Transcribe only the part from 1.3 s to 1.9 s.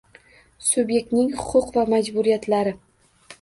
huquq va